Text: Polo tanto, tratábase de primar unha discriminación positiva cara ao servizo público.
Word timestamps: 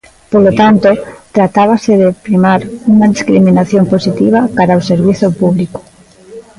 Polo 0.31 0.51
tanto, 0.61 0.89
tratábase 1.37 1.91
de 2.01 2.07
primar 2.25 2.61
unha 2.93 3.07
discriminación 3.15 3.83
positiva 3.93 4.39
cara 4.57 4.73
ao 4.75 4.85
servizo 4.91 5.27
público. 5.41 5.79